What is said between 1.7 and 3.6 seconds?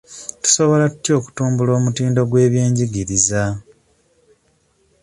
omutindo gw'ebyenjigiriza?